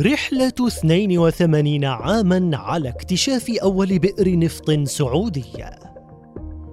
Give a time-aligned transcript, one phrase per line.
[0.00, 5.70] رحلة 82 عاما على اكتشاف أول بئر نفط سعودية.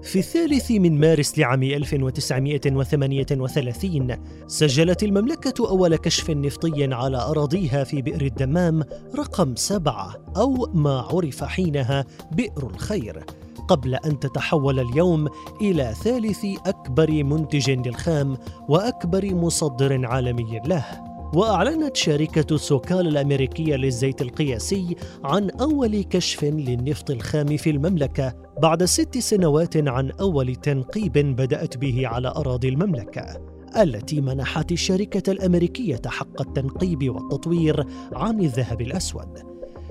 [0.04, 4.18] في الثالث من مارس لعام 1938
[4.48, 8.84] سجلت المملكة أول كشف نفطي على أراضيها في بئر الدمام
[9.16, 13.26] رقم سبعة أو ما عرف حينها بئر الخير
[13.68, 15.28] قبل أن تتحول اليوم
[15.62, 18.38] إلى ثالث أكبر منتج للخام
[18.70, 21.15] وأكبر مصدر عالمي له.
[21.36, 29.18] وأعلنت شركة سوكال الأمريكية للزيت القياسي عن أول كشف للنفط الخام في المملكة بعد ست
[29.18, 33.42] سنوات عن أول تنقيب بدأت به على أراضي المملكة
[33.78, 39.40] التي منحت الشركة الأمريكية حق التنقيب والتطوير عن الذهب الأسود.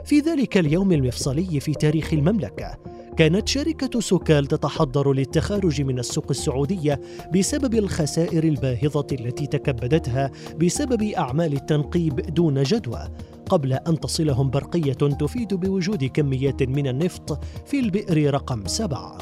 [0.04, 2.78] في ذلك اليوم المفصلي في تاريخ المملكة
[3.16, 7.00] كانت شركة سوكال تتحضر للتخارج من السوق السعودية
[7.34, 13.08] بسبب الخسائر الباهظة التي تكبدتها بسبب أعمال التنقيب دون جدوى
[13.48, 19.18] قبل أن تصلهم برقية تفيد بوجود كميات من النفط في البئر رقم سبعة.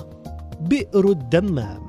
[0.61, 1.86] بئر الدمام.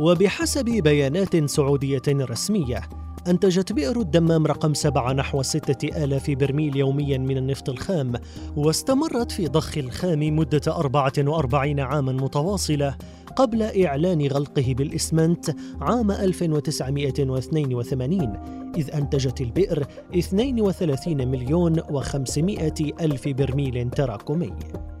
[0.00, 2.80] وبحسب بيانات سعودية رسمية
[3.28, 8.12] أنتجت بئر الدمام رقم سبعة نحو ستة آلاف برميل يوميا من النفط الخام
[8.56, 12.96] واستمرت في ضخ الخام مدة 44 عاما متواصلة
[13.36, 24.52] قبل إعلان غلقه بالإسمنت عام 1982 إذ أنتجت البئر 32 مليون و500 ألف برميل تراكمي.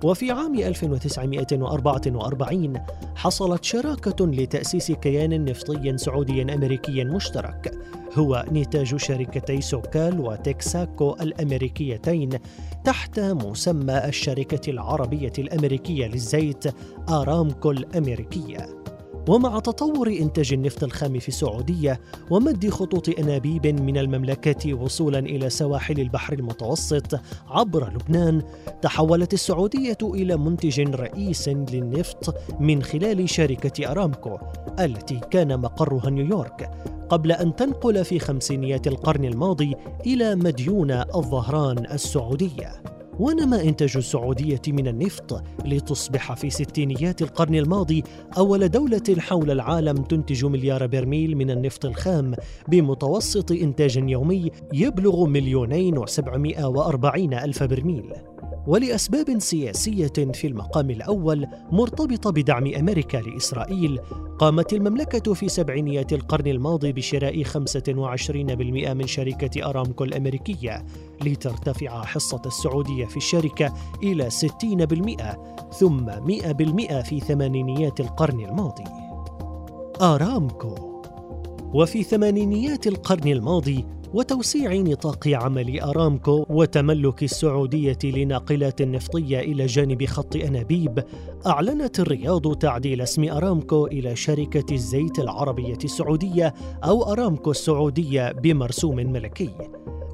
[0.04, 2.72] وفي عام 1944
[3.16, 7.78] حصلت شراكة لتأسيس كيان نفطي سعودي أمريكي مشترك.
[8.14, 12.30] هو نتاج شركتي سوكال وتكساكو الأمريكيتين
[12.84, 16.64] تحت مسمى الشركة العربية الأمريكية للزيت
[17.08, 18.81] آرامكو الأمريكية.
[19.28, 26.00] ومع تطور إنتاج النفط الخام في السعودية ومد خطوط أنابيب من المملكة وصولا إلى سواحل
[26.00, 28.42] البحر المتوسط عبر لبنان
[28.82, 34.38] تحولت السعودية إلى منتج رئيس للنفط من خلال شركة أرامكو
[34.80, 36.70] التي كان مقرها نيويورك
[37.08, 39.74] قبل أن تنقل في خمسينيات القرن الماضي
[40.06, 42.91] إلى مديونة الظهران السعودية.
[43.18, 48.04] ونما إنتاج السعودية من النفط لتصبح في ستينيات القرن الماضي
[48.36, 52.34] أول دولة حول العالم تنتج مليار برميل من النفط الخام
[52.68, 58.31] بمتوسط إنتاج يومي يبلغ مليونين وسبعمائة وأربعين ألف برميل.
[58.66, 64.00] ولأسباب سياسية في المقام الأول مرتبطة بدعم أمريكا لإسرائيل
[64.38, 70.84] قامت المملكة في سبعينيات القرن الماضي بشراء 25% من شركة أرامكو الأمريكية
[71.24, 78.84] لترتفع حصة السعودية في الشركة إلى 60% ثم 100% في ثمانينيات القرن الماضي.
[80.00, 80.74] أرامكو.
[81.74, 90.36] وفي ثمانينيات القرن الماضي وتوسيع نطاق عمل أرامكو وتملك السعودية لناقلات نفطية إلى جانب خط
[90.36, 91.04] أنابيب
[91.46, 99.50] أعلنت الرياض تعديل اسم أرامكو إلى شركة الزيت العربية السعودية أو أرامكو السعودية بمرسوم ملكي.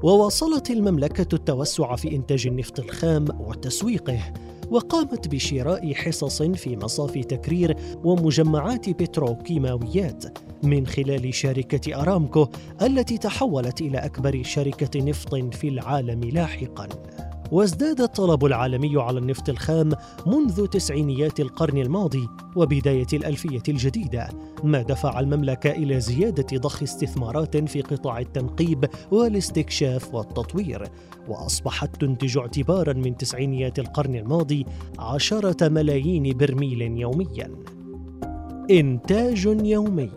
[0.03, 4.33] وواصلت المملكة التوسع في إنتاج النفط الخام وتسويقه.
[4.71, 10.23] وقامت بشراء حصص في مصاف تكرير ومجمعات بتروكيماويات
[10.63, 12.47] من خلال شركة أرامكو
[12.81, 16.87] التي تحولت إلى أكبر شركة نفط في العالم لاحقاً.
[17.51, 19.91] وازداد الطلب العالمي على النفط الخام
[20.27, 24.29] منذ تسعينيات القرن الماضي وبداية الألفية الجديدة
[24.63, 30.83] ما دفع المملكة إلى زيادة ضخ استثمارات في قطاع التنقيب والاستكشاف والتطوير
[31.27, 34.65] وأصبحت تنتج اعتبارا من تسعينيات القرن الماضي
[34.99, 37.51] عشرة ملايين برميل يوميا.
[38.71, 40.09] إنتاج يومي.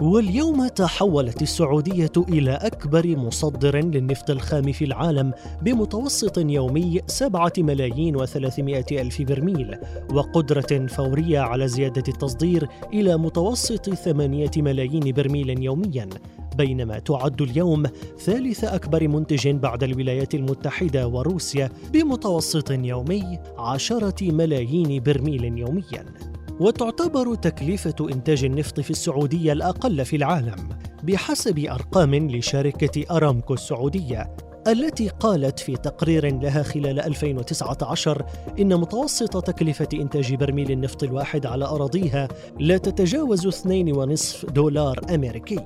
[0.00, 9.02] واليوم تحولت السعودية إلى أكبر مصدر للنفط الخام في العالم بمتوسط يومي سبعة ملايين وثلاثمائة
[9.02, 9.78] ألف برميل
[10.12, 16.08] وقدرة فورية على زيادة التصدير إلى متوسط ثمانية ملايين برميل يوميا.
[16.56, 17.82] بينما تعد اليوم
[18.18, 26.35] ثالث أكبر منتج بعد الولايات المتحدة وروسيا بمتوسط يومي عشرة ملايين برميل يومياً.
[26.60, 30.68] وتعتبر تكلفة إنتاج النفط في السعودية الأقل في العالم
[31.02, 34.36] بحسب أرقام لشركة أرامكو السعودية
[34.68, 38.26] التي قالت في تقرير لها خلال 2019
[38.58, 42.28] إن متوسط تكلفة إنتاج برميل النفط الواحد على أراضيها
[42.60, 45.58] لا تتجاوز 2.5 دولار أمريكي.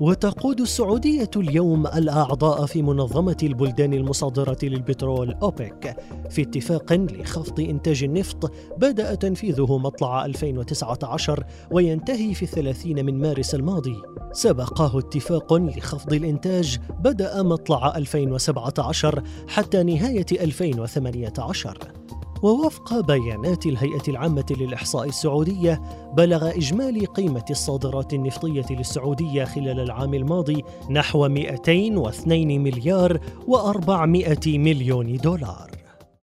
[0.00, 5.96] وتقود السعودية اليوم الأعضاء في منظمة البلدان المصادرة للبترول أوبك.
[6.30, 13.96] في اتفاق لخفض إنتاج النفط بدأ تنفيذه مطلع 2019 وينتهي في الثلاثين من مارس الماضي.
[14.32, 21.97] سبقه اتفاق لخفض الإنتاج بدأ مطلع 2017 حتى نهاية 2018
[22.42, 25.82] ووفق بيانات الهيئة العامة للإحصاء السعودية
[26.16, 35.87] بلغ إجمالي قيمة الصادرات النفطية للسعودية خلال العام الماضي نحو 202 مليار و400 مليون دولار.